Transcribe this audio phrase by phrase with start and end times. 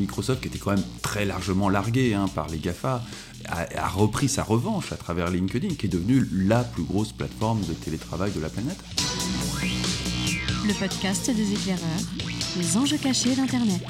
[0.00, 3.02] Microsoft, qui était quand même très largement largué hein, par les GAFA,
[3.48, 7.72] a, repris sa revanche à travers LinkedIn, qui est devenue la plus grosse plateforme de
[7.72, 8.78] télétravail de la planète.
[10.66, 11.80] Le podcast des éclaireurs,
[12.56, 13.80] les enjeux cachés d'Internet.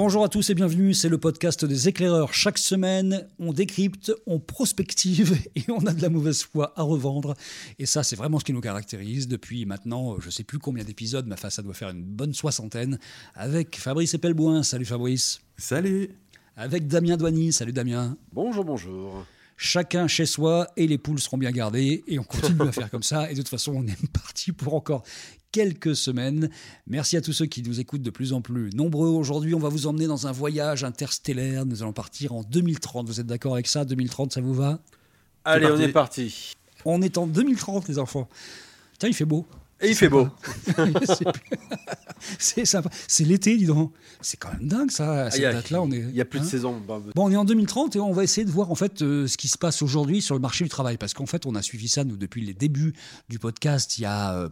[0.00, 2.32] Bonjour à tous et bienvenue, c'est le podcast des éclaireurs.
[2.32, 7.34] Chaque semaine, on décrypte, on prospective et on a de la mauvaise foi à revendre.
[7.80, 10.84] Et ça, c'est vraiment ce qui nous caractérise depuis maintenant, je ne sais plus combien
[10.84, 13.00] d'épisodes, mais enfin, ça doit faire une bonne soixantaine,
[13.34, 14.62] avec Fabrice Epelboin.
[14.62, 15.40] Salut Fabrice.
[15.56, 16.10] Salut.
[16.56, 17.52] Avec Damien Douany.
[17.52, 18.16] Salut Damien.
[18.32, 19.26] Bonjour, bonjour
[19.58, 23.02] chacun chez soi et les poules seront bien gardées et on continue à faire comme
[23.02, 25.02] ça et de toute façon on est parti pour encore
[25.52, 26.48] quelques semaines.
[26.86, 29.08] Merci à tous ceux qui nous écoutent de plus en plus nombreux.
[29.08, 31.66] Aujourd'hui, on va vous emmener dans un voyage interstellaire.
[31.66, 33.06] Nous allons partir en 2030.
[33.06, 33.84] Vous êtes d'accord avec ça?
[33.84, 34.78] 2030, ça vous va?
[35.44, 36.54] Allez, on est parti.
[36.84, 38.28] On est en 2030, les enfants.
[38.98, 39.46] Tiens, il fait beau.
[39.80, 40.28] Et il fait beau.
[42.38, 42.90] c'est sympa.
[43.06, 43.92] C'est l'été, dis donc.
[44.20, 45.30] C'est quand même dingue, ça.
[45.30, 45.98] cette date-là, on est.
[45.98, 46.82] Il n'y a plus de hein saison.
[46.86, 49.36] Bon, on est en 2030 et on va essayer de voir en fait euh, ce
[49.36, 51.86] qui se passe aujourd'hui sur le marché du travail, parce qu'en fait, on a suivi
[51.88, 52.92] ça nous depuis les débuts
[53.28, 53.98] du podcast.
[53.98, 54.34] Il y a.
[54.34, 54.48] Euh,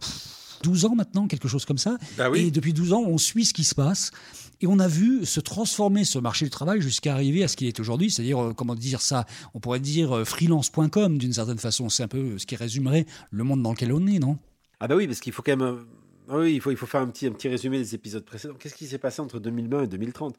[0.63, 1.97] 12 ans maintenant, quelque chose comme ça.
[2.17, 4.11] Bah et depuis 12 ans, on suit ce qui se passe.
[4.59, 7.67] Et on a vu se transformer ce marché du travail jusqu'à arriver à ce qu'il
[7.67, 11.89] est aujourd'hui, c'est-à-dire, euh, comment dire ça, on pourrait dire euh, freelance.com d'une certaine façon.
[11.89, 14.39] C'est un peu ce qui résumerait le monde dans lequel on est, non?
[14.79, 15.67] Ah bah oui, parce qu'il faut quand même...
[15.67, 15.83] Euh,
[16.29, 18.55] ah oui, il faut, il faut faire un petit, un petit résumé des épisodes précédents.
[18.55, 20.35] Qu'est-ce qui s'est passé entre 2020 et 2030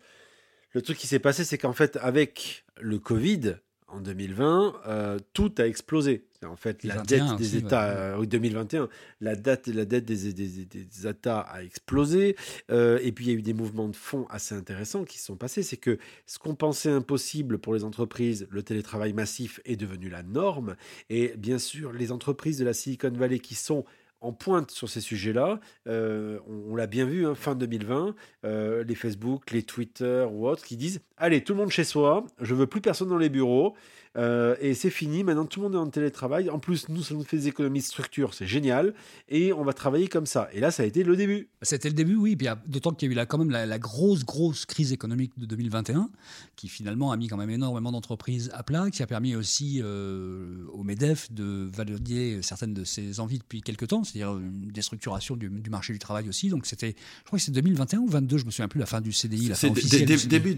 [0.72, 3.54] Le truc qui s'est passé, c'est qu'en fait, avec le Covid,
[3.88, 6.26] en 2020, euh, tout a explosé.
[6.44, 8.88] En fait, la dette des États, oui, 2021,
[9.20, 12.36] la dette, la dette des, des, États a explosé.
[12.70, 15.24] Euh, et puis, il y a eu des mouvements de fonds assez intéressants qui se
[15.24, 15.62] sont passés.
[15.62, 20.22] C'est que ce qu'on pensait impossible pour les entreprises, le télétravail massif est devenu la
[20.22, 20.76] norme.
[21.08, 23.84] Et bien sûr, les entreprises de la Silicon Valley qui sont
[24.20, 25.60] en pointe sur ces sujets-là.
[25.86, 30.64] Euh, on, l'a bien vu, hein, fin 2020, euh, les Facebook, les Twitter ou autres
[30.64, 33.74] qui disent Allez, tout le monde chez soi, je veux plus personne dans les bureaux.
[34.16, 36.50] Euh, et c'est fini, maintenant tout le monde est en télétravail.
[36.50, 38.94] En plus, nous, ça nous fait des économies de structure, c'est génial.
[39.28, 40.48] Et on va travailler comme ça.
[40.52, 41.48] Et là, ça a été le début.
[41.62, 42.36] C'était le début, oui.
[42.66, 46.10] D'autant qu'il y a eu là, quand même la, grosse, grosse crise économique de 2021,
[46.56, 50.64] qui finalement a mis quand même énormément d'entreprises à plat, qui a permis aussi euh,
[50.72, 55.50] au MEDEF de valider certaines de ses envies depuis quelques temps, c'est-à-dire une déstructuration du,
[55.70, 56.48] marché du travail aussi.
[56.48, 59.00] Donc c'était, je crois que c'est 2021 ou 2022, je me souviens plus, la fin
[59.00, 59.52] du CDI.
[59.54, 60.54] C'est début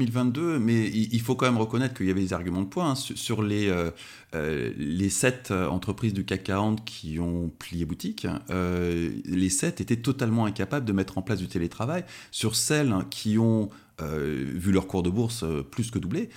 [0.00, 2.86] 2022, mais il faut quand même reconnaître qu'il y avait des arguments de poids.
[2.86, 3.90] Hein, sur les, euh,
[4.34, 9.96] euh, les sept euh, entreprises du CAC 40 qui ont plié boutique, les sept étaient
[9.96, 12.04] totalement incapables de mettre en place du télétravail.
[12.30, 13.68] Sur celles qui ont
[14.02, 16.30] vu leur cours de bourse plus que doubler,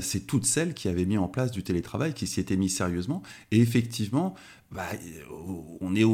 [0.00, 3.22] c'est toutes celles qui avaient mis en place du télétravail, qui s'y étaient mis sérieusement.
[3.52, 4.34] Et effectivement,
[4.74, 4.86] bah,
[5.80, 6.04] on est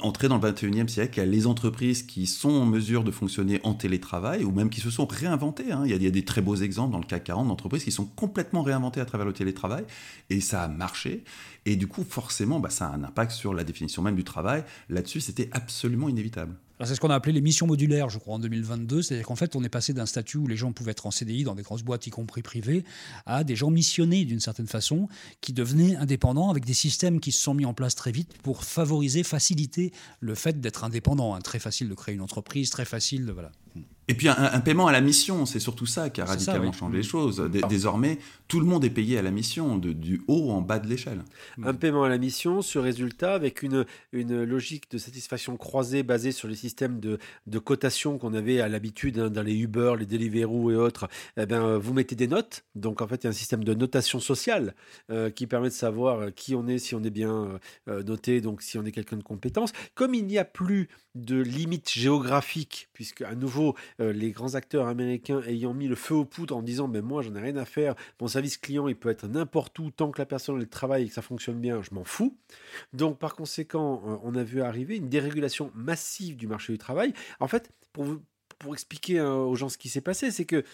[0.00, 3.12] entré dans le 21e siècle, il y a les entreprises qui sont en mesure de
[3.12, 5.70] fonctionner en télétravail ou même qui se sont réinventées.
[5.70, 5.82] Hein.
[5.84, 8.62] Il, y a, des très beaux exemples dans le CAC 40 d'entreprises qui sont complètement
[8.62, 9.84] réinventées à travers le télétravail
[10.30, 11.22] et ça a marché.
[11.64, 14.64] Et du coup, forcément, bah, ça a un impact sur la définition même du travail.
[14.88, 16.56] Là-dessus, c'était absolument inévitable.
[16.84, 19.02] C'est ce qu'on a appelé les missions modulaires, je crois, en 2022.
[19.02, 21.44] C'est-à-dire qu'en fait, on est passé d'un statut où les gens pouvaient être en CDI
[21.44, 22.84] dans des grosses boîtes, y compris privées,
[23.26, 25.08] à des gens missionnés d'une certaine façon,
[25.40, 28.64] qui devenaient indépendants avec des systèmes qui se sont mis en place très vite pour
[28.64, 31.34] favoriser, faciliter le fait d'être indépendant.
[31.34, 31.40] Hein.
[31.40, 33.32] Très facile de créer une entreprise, très facile de.
[33.32, 33.50] Voilà.
[34.08, 37.02] Et puis un, paiement à la mission, c'est surtout ça qui a radicalement changé les
[37.02, 37.46] choses.
[37.68, 40.88] désormais, tout le monde est payé à la mission, de, du haut en bas de
[40.88, 41.22] l'échelle.
[41.62, 46.32] Un paiement à la mission, ce résultat, avec une, une logique de satisfaction croisée basée
[46.32, 50.06] sur les systèmes de, de cotation qu'on avait à l'habitude hein, dans les Uber, les
[50.06, 51.08] Deliveroo et autres.
[51.36, 52.64] Eh ben, vous mettez des notes.
[52.74, 54.74] Donc en fait, il y a un système de notation sociale
[55.10, 57.58] euh, qui permet de savoir qui on est, si on est bien euh,
[57.88, 59.72] euh, noté, donc si on est quelqu'un de compétence.
[59.94, 64.86] Comme il n'y a plus de limite géographique, puisque à nouveau euh, les grands acteurs
[64.86, 67.64] américains ayant mis le feu aux poudres en disant mais moi j'en ai rien à
[67.64, 71.04] faire, mon service client il peut être n'importe où tant que la personne elle travaille
[71.04, 72.36] et que ça fonctionne bien, je m'en fous.
[72.92, 77.12] Donc par conséquent, euh, on a vu arriver une dérégulation massive du marché du travail.
[77.40, 78.06] En fait, pour,
[78.58, 80.64] pour expliquer hein, aux gens ce qui s'est passé, c'est que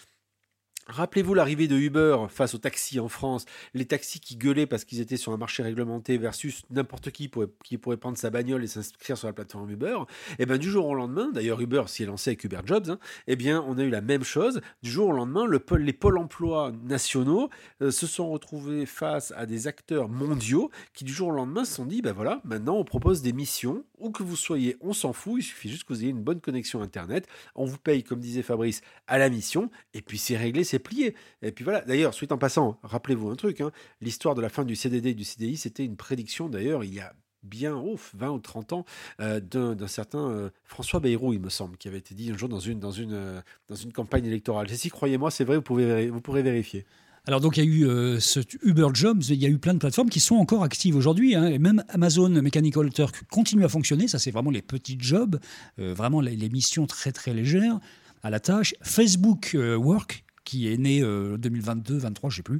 [0.87, 5.01] Rappelez-vous l'arrivée de Uber face aux taxis en France, les taxis qui gueulaient parce qu'ils
[5.01, 8.67] étaient sur un marché réglementé versus n'importe qui pourrait, qui pourrait prendre sa bagnole et
[8.67, 9.97] s'inscrire sur la plateforme Uber.
[10.31, 12.91] Et eh bien du jour au lendemain, d'ailleurs Uber s'y est lancé avec Uber Jobs,
[12.91, 14.61] hein, eh bien on a eu la même chose.
[14.83, 17.49] Du jour au lendemain, le, les pôles emploi nationaux
[17.81, 21.73] euh, se sont retrouvés face à des acteurs mondiaux qui du jour au lendemain se
[21.73, 25.13] sont dit, ben voilà, maintenant on propose des missions, où que vous soyez, on s'en
[25.13, 28.19] fout, il suffit juste que vous ayez une bonne connexion Internet, on vous paye, comme
[28.19, 31.15] disait Fabrice, à la mission, et puis c'est réglé, plié.
[31.41, 34.63] Et puis voilà, d'ailleurs, suite en passant, rappelez-vous un truc, hein, l'histoire de la fin
[34.63, 37.13] du CDD et du CDI, c'était une prédiction d'ailleurs il y a
[37.43, 38.85] bien ouf, 20 ou 30 ans,
[39.19, 42.79] d'un certain François Bayrou, il me semble, qui avait été dit un jour dans une,
[42.79, 44.65] dans une, dans une campagne électorale.
[44.71, 46.87] Et si croyez-moi, c'est vrai, vous, pouvez, vous pourrez vérifier.
[47.27, 49.73] Alors donc il y a eu euh, ce Uber Jobs, il y a eu plein
[49.73, 53.69] de plateformes qui sont encore actives aujourd'hui, hein, et même Amazon Mechanical Turk continue à
[53.69, 55.39] fonctionner, ça c'est vraiment les petits jobs,
[55.79, 57.79] euh, vraiment les, missions très très légères
[58.21, 58.75] à la tâche.
[58.83, 62.59] Facebook euh, Work qui est né euh, 2022, 23, je sais plus,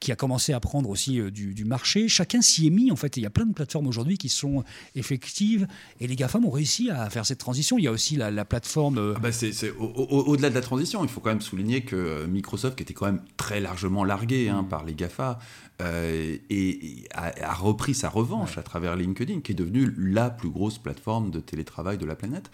[0.00, 2.08] qui a commencé à prendre aussi euh, du, marché.
[2.08, 3.16] Chacun s'y est mis en fait.
[3.16, 5.66] il y a plein de plateformes aujourd'hui qui sont effectives
[6.00, 7.78] et les GAFAM ont réussi à faire cette transition.
[7.78, 8.98] Il y a aussi la, plateforme.
[8.98, 12.76] Euh, ah bah c'est, au-delà de la transition, il faut quand même souligner que Microsoft,
[12.76, 14.68] qui était quand même très largement largué hein, mm.
[14.68, 15.38] par les GAFA,
[15.82, 20.78] euh, et, a, repris sa revanche à travers LinkedIn, qui est devenue la plus grosse
[20.78, 22.50] plateforme de télétravail de la planète.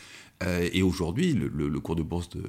[0.73, 2.43] et aujourd'hui, le, le, cours de bourse de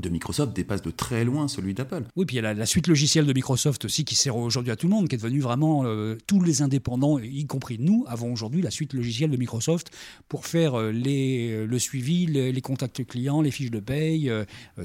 [0.00, 2.04] de Microsoft dépasse de très loin celui d'Apple.
[2.16, 4.76] Oui, puis il y a la, suite logicielle de Microsoft aussi qui sert aujourd'hui à
[4.76, 8.32] tout le monde, qui est devenue vraiment euh, tous les indépendants, y compris nous, avons
[8.32, 9.90] aujourd'hui la suite logicielle de Microsoft
[10.28, 14.30] pour faire euh, les, euh, le suivi, les, contacts clients, les fiches de paye,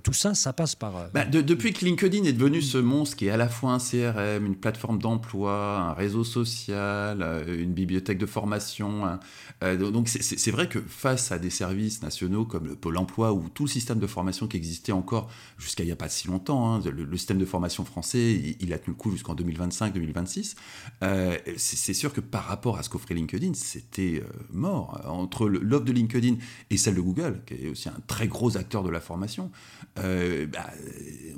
[0.04, 1.10] tout ça, ça passe par.
[1.14, 4.46] Bah, depuis que LinkedIn est devenu ce monstre qui est à la fois un CRM,
[4.46, 9.20] une plateforme d'emploi, un réseau social, une bibliothèque de formation,
[9.62, 13.64] donc c'est vrai que face à des services nationaux comme le Pôle Emploi ou tout
[13.64, 15.30] le système de formation qui existait en encore
[15.60, 16.74] jusqu'à il n'y a pas si longtemps.
[16.74, 16.82] Hein.
[16.84, 20.56] Le, système de formation français, il, a tenu le coup jusqu'en 2025-2026.
[21.04, 25.00] Euh, c'est sûr que par rapport à ce qu'offrait LinkedIn, c'était euh, mort.
[25.06, 26.38] Entre l'offre de LinkedIn
[26.72, 29.52] et celle de Google, qui est aussi un très gros acteur de la formation,
[30.00, 30.72] euh, bah,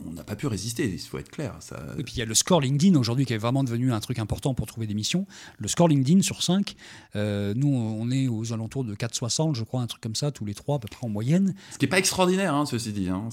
[0.06, 1.56] on n'a pas pu résister, il faut être clair.
[1.60, 1.78] Ça...
[1.98, 4.20] Et puis il y a le score LinkedIn aujourd'hui qui est vraiment devenu un truc
[4.20, 5.28] important pour trouver des missions.
[5.58, 6.76] Le score LinkedIn sur 5,
[7.16, 10.54] nous on est aux alentours de 4,60, je crois, un truc comme ça, tous les
[10.54, 11.54] trois à peu près en moyenne.
[11.72, 13.10] Ce qui n'est pas extraordinaire, hein, ceci dit.
[13.10, 13.30] Hein,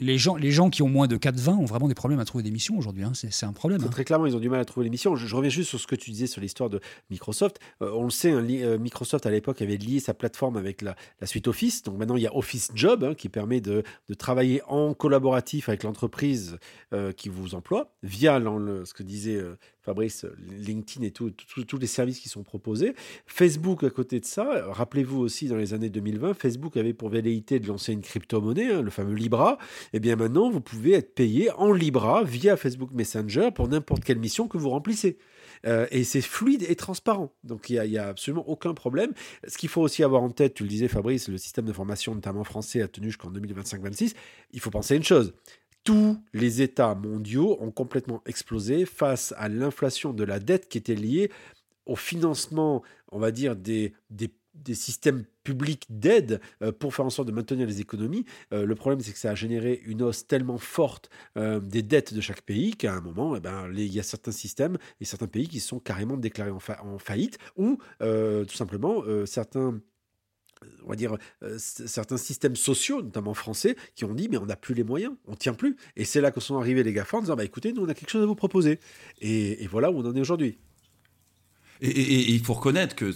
[0.00, 2.42] les gens, les gens qui ont moins de 4,20 ont vraiment des problèmes à trouver
[2.42, 3.04] des missions aujourd'hui.
[3.04, 3.12] Hein.
[3.14, 3.82] C'est un problème.
[3.84, 3.88] Hein.
[3.90, 5.14] Très clairement, ils ont du mal à trouver les missions.
[5.14, 6.80] Je, reviens juste sur ce que tu disais sur l'histoire de
[7.10, 7.60] Microsoft.
[7.82, 10.96] Euh, on le sait, hein, euh, Microsoft à l'époque avait lié sa plateforme avec la,
[11.24, 11.82] suite Office.
[11.82, 13.84] Donc maintenant, il y a Office Job qui permet de,
[14.18, 16.58] travailler en collaboratif avec l'entreprise
[16.92, 19.40] euh, qui vous emploie via ce que disait
[19.90, 22.94] Fabrice, LinkedIn et tous les services qui sont proposés.
[23.26, 27.58] Facebook, à côté de ça, rappelez-vous aussi dans les années 2020, Facebook avait pour velléité
[27.58, 29.58] de lancer une crypto-monnaie, hein, le fameux Libra.
[29.92, 34.04] Et eh bien maintenant, vous pouvez être payé en Libra via Facebook Messenger pour n'importe
[34.04, 35.18] quelle mission que vous remplissez.
[35.66, 37.32] Euh, et c'est fluide et transparent.
[37.42, 39.10] Donc il n'y a, absolument aucun problème.
[39.48, 42.14] Ce qu'il faut aussi avoir en tête, tu le disais Fabrice, le système de formation,
[42.14, 44.14] notamment français, a tenu jusqu'en 2025-26.
[44.52, 45.34] Il faut penser à une chose
[45.84, 50.94] tous les États mondiaux ont complètement explosé face à l'inflation de la dette qui était
[50.94, 51.30] liée
[51.86, 54.30] au financement, on va dire, des, des,
[54.74, 58.24] systèmes publics d'aide euh, pour faire en sorte de maintenir les économies.
[58.52, 62.12] Euh, le problème, c'est que ça a généré une hausse tellement forte euh, des dettes
[62.12, 65.26] de chaque pays qu'à un moment, eh ben, il y a certains systèmes et certains
[65.26, 69.80] pays qui sont carrément déclarés en faillite ou tout simplement certains
[70.84, 74.56] on va dire, euh, certains systèmes sociaux, notamment français, qui ont dit mais on n'a
[74.56, 75.76] plus les moyens, on tient plus.
[75.96, 77.94] Et c'est là que sont arrivés les GAFA en disant bah, écoutez, nous on a
[77.94, 78.80] quelque chose à vous proposer.
[79.20, 80.58] Et, voilà où on en est aujourd'hui.
[81.80, 83.12] Et, il faut reconnaître que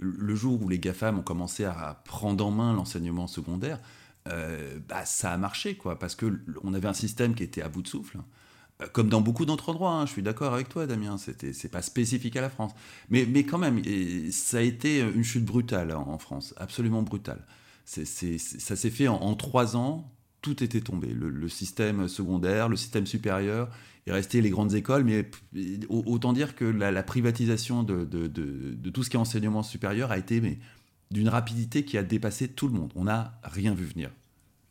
[0.00, 3.80] le jour où les GAFAM ont commencé à prendre en main l'enseignement secondaire,
[4.26, 7.82] euh, bah, ça a marché, quoi, parce qu'on avait un système qui était à bout
[7.82, 8.18] de souffle.
[8.82, 11.82] Euh, comme dans beaucoup d'autres endroits, hein, je suis d'accord avec toi, Damien, c'est pas
[11.82, 12.72] spécifique à la France.
[13.08, 13.80] Mais, mais quand même,
[14.32, 17.44] ça a été une chute brutale en France, absolument brutale.
[17.84, 20.12] ça s'est fait en, trois ans,
[20.42, 21.08] tout était tombé.
[21.08, 23.68] Le, système secondaire, le système supérieur,
[24.06, 25.30] il restait les grandes écoles, mais
[25.88, 30.18] autant dire que la, privatisation de, de, de, tout ce qui est enseignement supérieur a
[30.18, 30.58] été
[31.12, 32.92] d'une rapidité qui a dépassé tout le monde.
[32.96, 34.10] On n'a rien vu venir.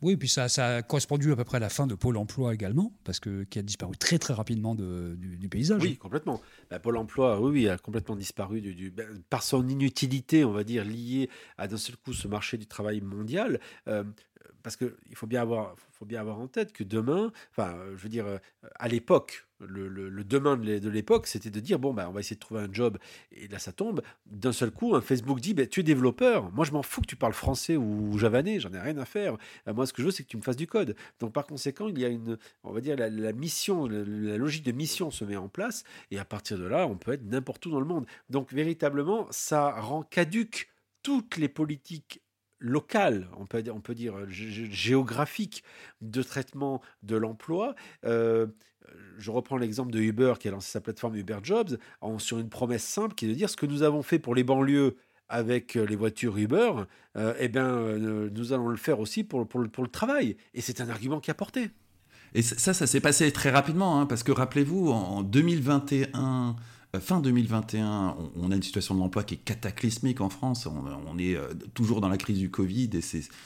[0.04, 2.92] Oui, puis ça, a correspondu à peu près à la fin de Pôle emploi également,
[3.04, 5.80] parce que qui a disparu très très rapidement du, paysage.
[5.80, 6.42] Oui, complètement.
[6.70, 10.62] Bah, Pôle emploi, oui, oui, a complètement disparu du, ben, par son inutilité, on va
[10.62, 13.60] dire, liée à d'un seul coup ce marché du travail mondial.
[13.88, 14.04] Euh,
[14.62, 18.10] parce qu'il faut bien avoir, faut bien avoir en tête que demain, enfin, je veux
[18.10, 18.26] dire,
[18.74, 22.40] à l'époque, le, demain de l'époque, c'était de dire bon, bah, on va essayer de
[22.40, 22.98] trouver un job,
[23.32, 24.02] et là ça tombe.
[24.26, 27.06] D'un seul coup, un Facebook dit bah, tu es développeur, moi je m'en fous que
[27.06, 29.36] tu parles français ou javanais, j'en ai rien à faire.
[29.68, 30.96] Euh, moi, ce que je veux, c'est que tu me fasses du code.
[31.20, 34.72] Donc, par conséquent, il y a une, on va dire, la, mission, la, logique de
[34.72, 37.70] mission se met en place, et à partir de là, on peut être n'importe où
[37.70, 38.06] dans le monde.
[38.30, 40.70] Donc, véritablement, ça rend caduque
[41.02, 42.22] toutes les politiques
[42.60, 45.64] local, on peut, on peut dire géographique
[46.00, 47.74] de traitement de l'emploi.
[48.04, 48.46] Euh,
[49.18, 51.78] je reprends l'exemple de Uber qui a lancé sa plateforme Uber Jobs
[52.18, 54.44] sur une promesse simple qui est de dire ce que nous avons fait pour les
[54.44, 54.96] banlieues
[55.28, 56.72] avec euh, les voitures Uber,
[57.16, 60.36] euh, eh bien, nous allons le faire aussi pour, pour, le travail.
[60.52, 61.70] Et c'est un argument qui a porté.
[62.34, 66.56] Et ça, ça s'est passé très rapidement, hein, parce que rappelez-vous, en 2021,
[67.00, 70.66] fin 2021, on, a une situation de l'emploi qui est cataclysmique en France.
[70.66, 71.38] On, est
[71.74, 73.00] toujours dans la crise du Covid et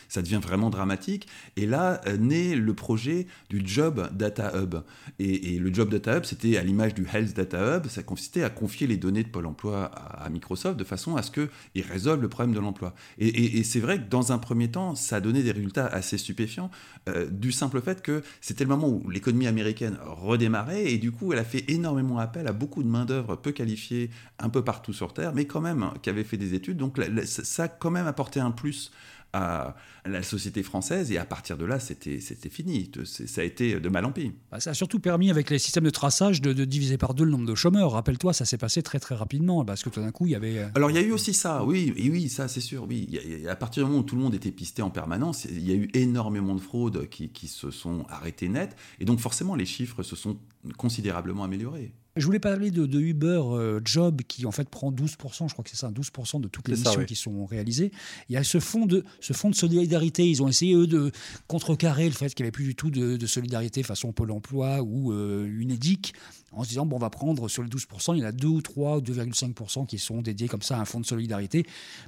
[0.08, 1.28] ça devient vraiment dramatique.
[1.56, 4.76] Et là, naît le projet du Job Data Hub.
[5.18, 8.50] Et, le Job Data Hub, c'était à l'image du Health Data Hub, ça consistait à
[8.50, 12.28] confier les données de Pôle emploi à, Microsoft de façon à ce qu'ils résolvent le
[12.28, 12.94] problème de l'emploi.
[13.18, 16.70] Et, c'est vrai que dans un premier temps, ça a donné des résultats assez stupéfiants,
[17.08, 21.32] euh, du simple fait que c'était le moment où l'économie américaine redémarrait et du coup,
[21.32, 25.12] elle a fait énormément appel à beaucoup de main-d'œuvre peu qualifiée un peu partout sur
[25.12, 26.76] Terre, mais quand même qui avait fait des études.
[26.76, 28.90] Donc ça a quand même apporté un plus
[29.32, 29.76] à
[30.06, 32.18] la société française et à partir de là, c'était
[32.48, 32.90] fini.
[33.04, 34.32] Ça a été de mal en pis.
[34.50, 37.30] Bah, ça a surtout permis, avec les systèmes de traçage, de, diviser par deux le
[37.30, 37.92] nombre de chômeurs.
[37.92, 40.58] Rappelle-toi, ça s'est passé très très rapidement parce que tout d'un coup, il y avait.
[40.58, 42.86] Euh, Alors il y a eu aussi ça, oui, et oui, ça c'est sûr.
[42.88, 43.18] Oui,
[43.48, 45.74] à partir du moment où tout le monde était pisté en permanence, il y a
[45.74, 50.02] eu énormément de fraudes qui, qui se sont arrêtées net et donc forcément les chiffres
[50.02, 50.38] se sont
[50.76, 51.92] considérablement améliorés.
[52.18, 55.70] Je voulais parler de, Uber euh, Job qui en fait prend 12%, je crois que
[55.70, 57.92] c'est ça, 12% de toutes les missions qui sont réalisées.
[58.28, 60.28] Il y a ce fonds de, ce fonds de solidarité.
[60.28, 61.12] Ils ont essayé, eux, de
[61.46, 65.12] contrecarrer le fait qu'il n'y avait plus du tout de, solidarité façon Pôle emploi ou
[65.12, 66.14] euh, UNEDIC
[66.52, 68.48] en se disant, bon, on va prendre sur les 12%, il y en a 2
[68.48, 71.64] ou 3 ou 2,5% qui sont dédiés comme ça à un fonds de solidarité.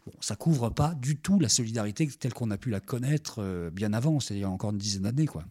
[0.07, 3.71] Bon, ça couvre pas du tout la solidarité telle qu'on a pu la connaître euh,
[3.71, 5.26] bien avant, c'est-à-dire encore une dizaine d'années.
[5.26, 5.45] quoi.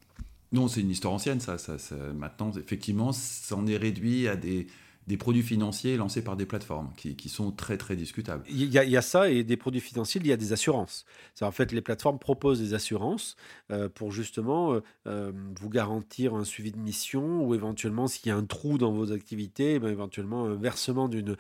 [0.51, 1.77] Non, c'est une histoire ancienne, ça, ça,
[2.15, 4.67] Maintenant, effectivement, ça en est réduit à des,
[5.09, 8.43] des produits financiers lancés par des plateformes qui, qui sont très très discutables.
[8.47, 10.53] Il y, a, il y, a, ça et des produits financiers, il y a des
[10.53, 11.03] assurances.
[11.41, 13.35] En fait, les plateformes proposent des assurances
[13.71, 18.31] euh, pour justement euh, euh, vous garantir un suivi de mission ou éventuellement s'il y
[18.31, 21.35] a un trou dans vos activités, eh ben, éventuellement un versement d'une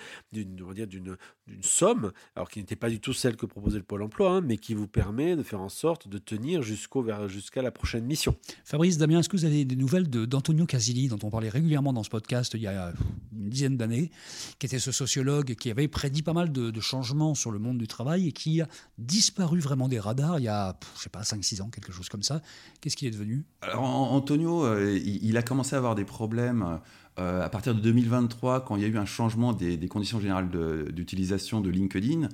[1.61, 4.57] somme, alors qui n'était pas du tout celle que proposait le Pôle Emploi, hein, mais
[4.57, 8.35] qui vous permet de faire en sorte de tenir jusqu'au jusqu'à la prochaine mission.
[8.63, 12.03] Fabrice Damien, est-ce que vous avez des nouvelles d'Antonio Casilli dont on parlait régulièrement dans
[12.03, 12.93] ce podcast il y a
[13.31, 14.11] une dizaine d'années,
[14.57, 17.87] qui était ce sociologue qui avait prédit pas mal de, changements sur le monde du
[17.87, 21.61] travail et qui a disparu vraiment des radars il y a, je sais pas, 5-6
[21.61, 22.41] ans, quelque chose comme ça.
[22.79, 23.43] Qu'est-ce qu'il est devenu?
[23.61, 26.79] Alors, Antonio, euh, il, a commencé à avoir des problèmes
[27.19, 30.49] euh, à partir de 2023, quand il y a eu un changement des, conditions générales
[30.91, 32.29] d'utilisation de, LinkedIn, mhm.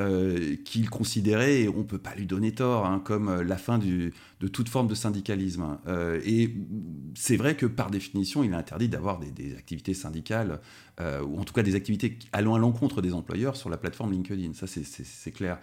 [0.00, 3.58] euh, qu'il considérait, et on ne peut pas lui donner tort, hein, comme euh, la
[3.58, 4.12] fin de
[4.48, 5.78] toute forme de syndicalisme.
[6.24, 6.54] et
[7.14, 10.60] c'est vrai que par définition, il est interdit d'avoir des, activités syndicales,
[10.98, 14.54] ou en tout cas des activités allant à l'encontre des employeurs sur la plateforme LinkedIn.
[14.54, 15.58] Ça, c'est clair.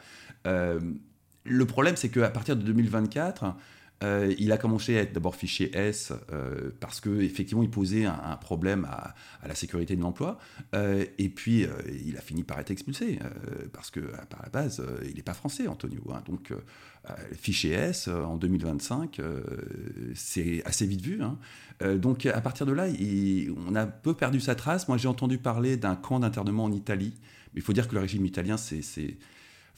[0.45, 3.55] le problème, c'est qu'à partir de 2024,
[4.03, 8.37] euh, il a commencé à être d'abord fiché S euh, parce qu'effectivement il posait un,
[8.39, 9.15] problème à,
[9.47, 10.37] la sécurité de l'emploi.
[10.75, 11.65] Euh, et puis
[12.05, 13.19] il a fini par être expulsé
[13.73, 16.03] parce que par la base il n'est pas français, Antonio.
[16.11, 16.21] Hein.
[16.27, 16.53] donc
[17.33, 19.21] fiché S en 2025,
[20.13, 21.21] c'est assez vite vu.
[21.23, 21.37] Hein.
[21.95, 22.87] donc à partir de là,
[23.67, 24.87] on a peu perdu sa trace.
[24.87, 27.13] Moi j'ai entendu parler d'un camp d'internement en Italie.
[27.53, 29.17] Mais il faut dire que le régime italien, c'est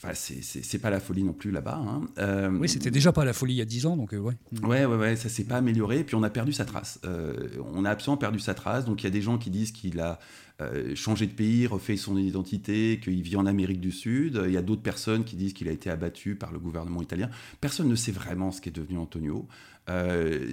[0.02, 1.76] Enfin, c'est pas la folie non plus là-bas.
[1.76, 2.02] Hein.
[2.18, 4.34] Euh, oui, c'était déjà pas la folie il y a 10 ans, donc euh, ouais.
[4.62, 7.00] Ouais, ouais, ouais, ça s'est pas amélioré, et puis on a perdu sa trace.
[7.04, 7.34] Euh,
[7.74, 10.00] on a absolument perdu sa trace, donc il y a des gens qui disent qu'il
[10.00, 10.18] a
[10.94, 14.42] changé de pays, refait son identité, qu'il vit en Amérique du Sud.
[14.44, 17.30] Il y a d'autres personnes qui disent qu'il a été abattu par le gouvernement italien.
[17.62, 19.48] Personne ne sait vraiment ce qu'est devenu Antonio.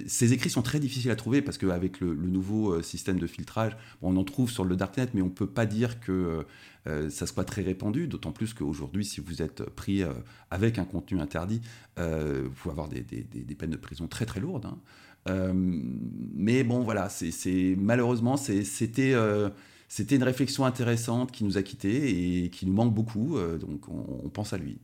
[0.06, 4.16] Ces écrits sont très difficiles à trouver parce qu'avec le, nouveau système de filtrage, on
[4.16, 6.44] en trouve sur le Darknet, mais on ne peut pas dire que
[6.88, 10.12] euh, ça soit très répandu, d'autant plus qu'aujourd'hui, si vous êtes pris euh,
[10.50, 11.60] avec un contenu interdit,
[11.98, 14.66] euh, vous pouvez avoir des, peines de prison très très lourdes.
[14.66, 15.52] Hein.
[15.54, 22.66] mais bon, voilà, c'est malheureusement, c'était une réflexion intéressante qui nous a quittés et qui
[22.66, 24.78] nous manque beaucoup, donc on pense à lui.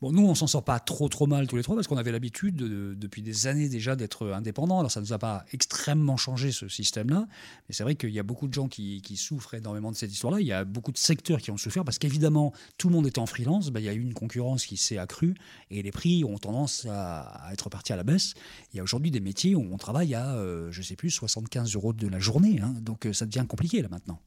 [0.00, 2.12] Bon, nous, on s'en sort pas trop trop mal tous les trois parce qu'on avait
[2.12, 4.78] l'habitude depuis des années déjà d'être indépendants.
[4.78, 7.26] Alors ça ne nous a pas extrêmement changé ce système-là,
[7.68, 10.40] mais c'est vrai qu'il y a beaucoup de gens qui, souffrent énormément de cette histoire-là.
[10.40, 13.18] Il y a beaucoup de secteurs qui ont souffert parce qu'évidemment, tout le monde était
[13.18, 13.70] en freelance.
[13.70, 15.34] Ben, il y a eu une concurrence qui s'est accrue
[15.70, 18.34] et les prix ont tendance à, être partis à la baisse.
[18.72, 21.74] Il y a aujourd'hui des métiers où on travaille à, euh, je sais plus, 75
[21.74, 22.60] euros de la journée.
[22.62, 22.74] Hein.
[22.82, 24.20] donc euh, ça devient compliqué là maintenant.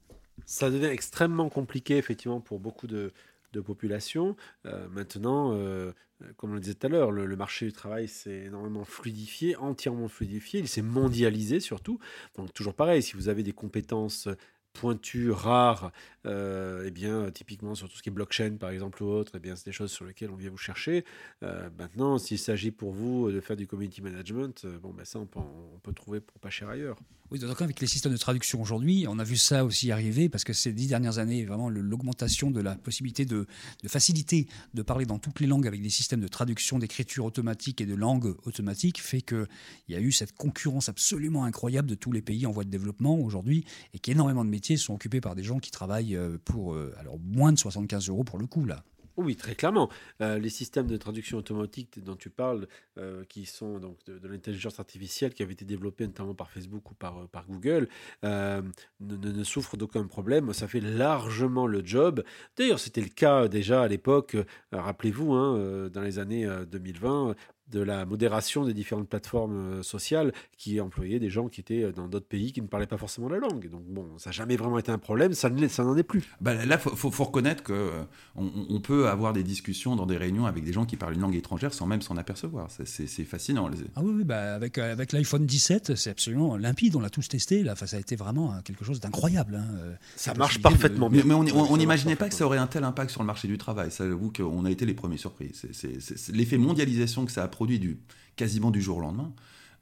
[0.45, 3.13] Ça devient extrêmement compliqué effectivement pour beaucoup de,
[3.53, 4.35] de population.
[4.65, 5.91] Euh, maintenant, euh,
[6.37, 10.07] comme on le disait tout à l'heure, le, marché du travail s'est énormément fluidifié, entièrement
[10.07, 11.99] fluidifié, il s'est mondialisé surtout.
[12.35, 14.27] Donc toujours pareil, si vous avez des compétences
[14.73, 15.91] pointues, rares,
[16.25, 19.39] euh, eh bien, typiquement sur tout ce qui est blockchain par exemple ou autre, eh
[19.39, 21.03] bien, c'est des choses sur lesquelles on vient vous chercher.
[21.41, 25.39] maintenant, s'il s'agit pour vous de faire du community management, bon, ben ça, on peut,
[25.39, 26.97] on peut trouver pour pas cher ailleurs.
[27.31, 30.43] Oui, donc avec les systèmes de traduction aujourd'hui, on a vu ça aussi arriver parce
[30.43, 33.47] que ces dix dernières années, vraiment l'augmentation de la possibilité de,
[33.83, 37.79] de, faciliter de parler dans toutes les langues avec des systèmes de traduction, d'écriture automatique
[37.79, 39.47] et de langue automatique fait qu'il
[39.87, 43.17] y a eu cette concurrence absolument incroyable de tous les pays en voie de développement
[43.17, 47.53] aujourd'hui et qu'énormément de métiers sont occupés par des gens qui travaillent pour alors moins
[47.53, 48.83] de 75 euros pour le coup là.
[49.17, 49.89] Oui, très clairement.
[50.21, 54.79] Euh, les systèmes de traduction automatique dont tu parles, euh, qui sont donc de, l'intelligence
[54.79, 57.89] artificielle qui avait été développée notamment par Facebook ou par, Google,
[58.23, 58.61] euh,
[58.99, 60.53] ne, ne, souffrent d'aucun problème.
[60.53, 62.23] Ça fait largement le job.
[62.57, 64.37] D'ailleurs, c'était le cas déjà à l'époque,
[64.71, 67.35] rappelez-vous, hein, dans les années 2020,
[67.71, 71.91] de la modération des différentes plateformes euh, sociales qui employaient des gens qui étaient euh,
[71.91, 73.69] dans d'autres pays qui ne parlaient pas forcément la langue.
[73.69, 76.23] Donc bon, ça n'a jamais vraiment été un problème, ça n'en est plus.
[76.41, 78.03] Bah, là, il faut, faut, reconnaître qu'on euh,
[78.35, 81.35] on peut avoir des discussions dans des réunions avec des gens qui parlent une langue
[81.35, 82.67] étrangère sans même s'en apercevoir.
[82.85, 83.69] C'est fascinant.
[83.95, 87.63] Ah oui, oui bah avec, avec l'iPhone 17, c'est absolument limpide, on l'a tous testé.
[87.63, 87.73] Là.
[87.73, 89.55] Enfin, ça a été vraiment quelque chose d'incroyable.
[89.55, 89.95] Hein.
[90.15, 91.23] Ça marche parfaitement bien.
[91.25, 93.91] Mais, on n'imaginait pas que ça aurait un tel impact sur le marché du travail.
[93.91, 95.51] Ça, avoue qu'on a été les premiers surpris.
[95.53, 97.99] C'est l'effet mondialisation que ça a produit du,
[98.37, 99.31] quasiment du jour au lendemain,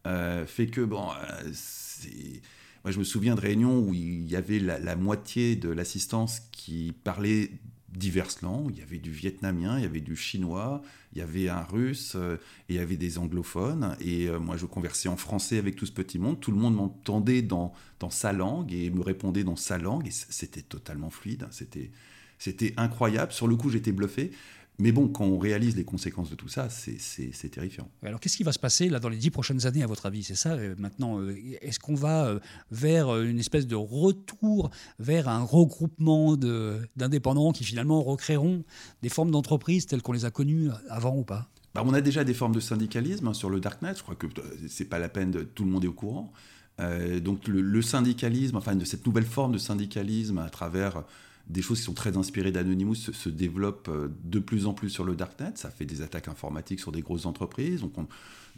[0.05, 1.51] euh, fait que, bon, euh,
[2.83, 6.93] moi je me souviens de réunions où il y avait la, moitié de l'assistance qui
[7.05, 7.51] parlait
[7.87, 8.71] diverses langues.
[8.73, 10.81] Il y avait du vietnamien, il y avait du chinois,
[11.13, 12.35] il y avait un russe, euh,
[12.67, 13.95] et il y avait des anglophones.
[14.01, 16.41] Et moi, je conversais en français avec tout ce petit monde.
[16.41, 17.71] Tout le monde m'entendait dans,
[18.01, 20.05] dans sa langue et me répondait dans sa langue.
[20.05, 21.47] Et c'était totalement fluide.
[21.51, 21.91] C'était,
[22.39, 23.31] c'était incroyable.
[23.31, 24.31] Sur le coup, j'étais bluffé.
[24.79, 27.89] Mais bon, quand on réalise les conséquences de tout ça, c'est terrifiant.
[28.01, 30.23] Alors, qu'est-ce qui va se passer là dans les dix prochaines années, à votre avis?
[30.23, 32.39] C'est ça euh, maintenant euh, Est-ce qu'on va euh,
[32.71, 36.37] vers une espèce de retour vers un regroupement
[36.95, 38.63] d'indépendants qui finalement recréeront
[39.01, 41.49] des formes d'entreprise telles qu'on les a connues avant ou pas?
[41.75, 43.95] Bah, On a déjà des formes de syndicalisme hein, sur le darknet.
[43.97, 44.27] Je crois que
[44.69, 46.31] c'est pas la peine, de, tout le monde est au courant.
[47.21, 51.03] donc, le, le, syndicalisme, enfin, de cette nouvelle forme de syndicalisme à travers
[51.49, 55.03] des choses qui sont très inspirées d'Anonymous se, développent euh, de plus en plus sur
[55.03, 55.51] le darknet.
[55.55, 57.81] Ça fait des attaques informatiques sur des grosses entreprises.
[57.81, 58.07] Donc on,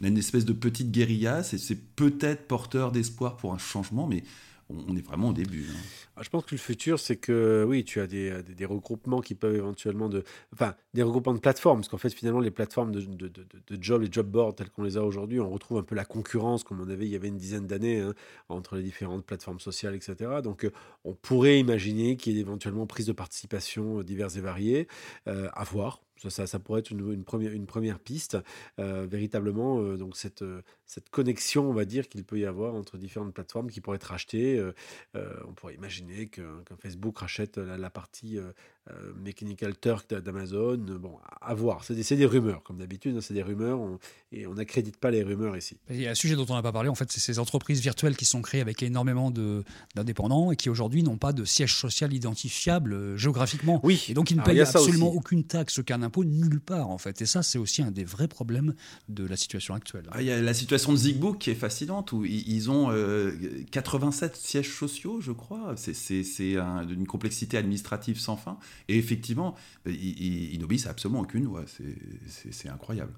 [0.04, 1.42] a une espèce de petite guérilla.
[1.42, 4.24] C'est peut-être porteur d'espoir pour un changement, mais
[4.88, 5.66] on est vraiment au début.
[5.70, 5.78] Hein.
[6.16, 9.54] Ah, je pense que le futur, c'est que oui, tu as des, regroupements qui peuvent
[9.54, 13.28] éventuellement de, enfin, des regroupements de plateformes, parce qu'en fait, finalement, les plateformes de, de,
[13.28, 16.04] de, job, les job boards tels qu'on les a aujourd'hui, on retrouve un peu la
[16.04, 18.14] concurrence comme on avait il y avait une dizaine d'années hein,
[18.48, 20.14] entre les différentes plateformes sociales, etc.
[20.42, 20.72] Donc, euh,
[21.04, 24.88] on pourrait imaginer qu'il y ait éventuellement prise de participation euh, diverses et variées,
[25.28, 26.00] euh, à voir.
[26.30, 28.36] Ça, pourrait être une, première, une première piste,
[28.78, 32.74] euh, véritablement, euh, donc cette, euh, cette connexion, on va dire, qu'il peut y avoir
[32.74, 34.62] entre différentes plateformes qui pourraient être rachetées.
[35.14, 38.38] on pourrait imaginer qu'un Facebook rachète la, partie
[39.22, 40.76] Mechanical Turk d'Amazon.
[40.76, 41.84] Bon, à voir.
[41.84, 43.78] C'est des, des, rumeurs, comme d'habitude, hein, c'est des rumeurs,
[44.32, 45.76] et on n'accrédite pas les rumeurs ici.
[45.90, 47.80] Il y a un sujet dont on n'a pas parlé, en fait, c'est ces entreprises
[47.80, 52.12] virtuelles qui sont créées avec énormément d'indépendants et qui aujourd'hui n'ont pas de siège social
[52.12, 53.80] identifiable géographiquement.
[53.82, 54.04] Oui.
[54.08, 57.22] Et donc ils ne payent absolument aucune taxe, aucun nulle part, en fait.
[57.22, 58.74] Et ça, c'est aussi un des vrais problèmes
[59.08, 60.04] de la situation actuelle.
[60.10, 62.88] Ah, il y a la situation de Zigbook qui est fascinante, où ils ont
[63.70, 65.74] 87 euh, sièges sociaux, je crois.
[65.76, 68.58] C'est une complexité administrative sans fin.
[68.88, 69.54] Et effectivement,
[69.86, 71.64] ils, n'obéissent absolument aucune loi.
[72.26, 73.14] C'est incroyable.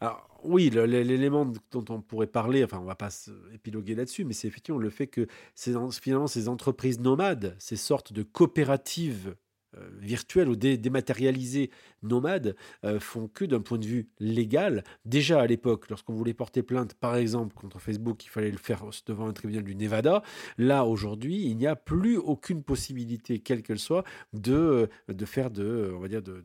[0.00, 3.10] Alors, oui, l'élément dont on pourrait parler, enfin, on va pas
[3.52, 8.22] épiloguer là-dessus, mais c'est effectivement le fait que finalement ces entreprises nomades, ces sortes de
[8.22, 9.34] coopératives
[9.76, 11.70] euh, virtuels ou dématérialisés
[12.06, 14.84] nomades euh, font que d'un point de vue légal.
[15.04, 18.84] Déjà à l'époque, lorsqu'on voulait porter plainte, par exemple, contre Facebook, il fallait le faire
[19.06, 20.22] devant un tribunal du Nevada.
[20.58, 25.50] Là, aujourd'hui, il n'y a plus aucune possibilité, quelle qu'elle soit, de, euh, de faire
[25.50, 26.42] de, on va dire, de,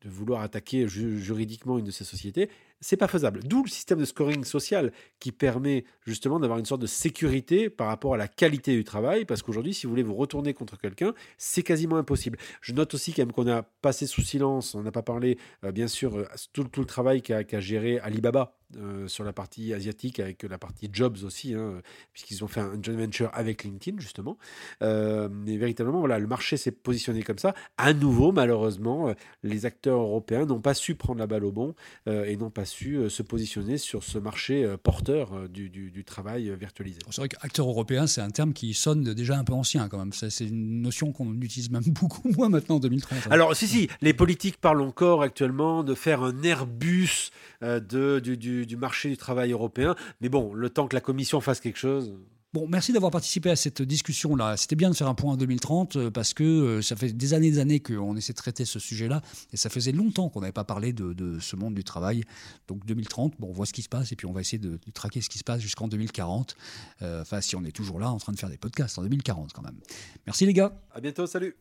[0.00, 2.48] de vouloir attaquer juridiquement une de ces sociétés
[2.80, 3.40] c'est pas faisable.
[3.44, 7.88] D'où le système de scoring social qui permet justement d'avoir une sorte de sécurité par
[7.88, 11.12] rapport à la qualité du travail, parce qu'aujourd'hui, si vous voulez vous retourner contre quelqu'un,
[11.38, 12.38] c'est quasiment impossible.
[12.60, 15.72] Je note aussi quand même qu'on a passé sous silence, on n'a pas parlé, euh,
[15.72, 20.20] bien sûr, euh, tout, tout, le travail qu'a géré Alibaba euh, sur la partie asiatique
[20.20, 21.80] avec la partie jobs aussi, hein,
[22.12, 24.36] puisqu'ils ont fait un joint venture avec LinkedIn justement.
[24.82, 27.54] Euh, mais véritablement, voilà, le marché s'est positionné comme ça.
[27.78, 31.74] À nouveau, malheureusement, euh, les acteurs européens n'ont pas su prendre la balle au bon
[32.06, 36.98] et n'ont pas su se positionner sur ce marché porteur du, du, travail virtualisé.
[37.10, 40.12] C'est vrai qu'acteur européen, c'est un terme qui sonne déjà un peu ancien quand même.
[40.12, 43.18] C'est une notion qu'on utilise même beaucoup moins maintenant en 2030.
[43.18, 43.28] Hein.
[43.30, 47.30] Alors, si, si, les politiques parlent encore actuellement de faire un Airbus
[47.62, 49.94] de, du, du du, marché du travail européen.
[50.20, 52.14] Mais bon, le temps que la Commission fasse quelque chose.
[52.54, 54.56] Bon, merci d'avoir participé à cette discussion-là.
[54.56, 57.34] C'était bien de faire un point en 2030 euh, parce que euh, ça fait des
[57.34, 59.20] années et des années qu'on essaie de traiter ce sujet-là
[59.52, 62.24] et ça faisait longtemps qu'on n'avait pas parlé de, ce monde du travail.
[62.66, 64.78] Donc 2030, bon, on voit ce qui se passe et puis on va essayer de,
[64.94, 66.56] traquer ce qui se passe jusqu'en 2040.
[67.02, 69.52] Euh, enfin, si on est toujours là en train de faire des podcasts en 2040
[69.52, 69.78] quand même.
[70.24, 70.72] Merci les gars.
[70.94, 71.54] À bientôt, salut.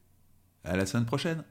[0.64, 1.44] À la semaine prochaine.